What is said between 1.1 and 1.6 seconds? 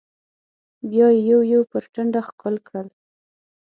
يې يو